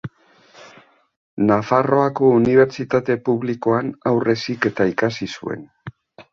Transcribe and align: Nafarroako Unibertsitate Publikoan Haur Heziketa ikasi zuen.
Nafarroako 1.51 2.31
Unibertsitate 2.39 3.19
Publikoan 3.29 3.95
Haur 4.13 4.29
Heziketa 4.37 4.91
ikasi 4.97 5.33
zuen. 5.39 5.67